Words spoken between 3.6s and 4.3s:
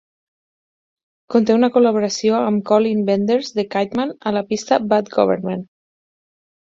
Kyteman